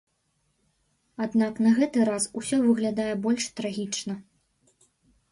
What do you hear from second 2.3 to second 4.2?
усё выглядае больш трагічна.